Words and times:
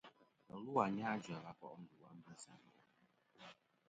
Và 0.47 0.55
lu 0.67 0.77
a 0.79 0.85
Anyajua 0.85 1.39
va 1.43 1.53
ko' 1.59 1.75
ndu 1.83 1.95
a 2.09 2.09
Mbessa. 2.17 2.53